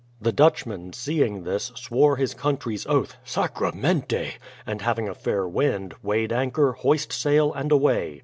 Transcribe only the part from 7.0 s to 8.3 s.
sail, and away